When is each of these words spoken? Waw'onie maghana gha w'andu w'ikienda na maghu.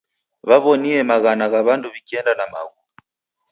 Waw'onie 0.47 0.99
maghana 1.09 1.45
gha 1.51 1.61
w'andu 1.65 1.87
w'ikienda 1.93 2.31
na 2.35 2.45
maghu. 2.53 2.79